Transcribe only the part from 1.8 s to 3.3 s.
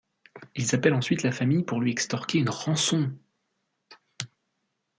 extorquer une rançon.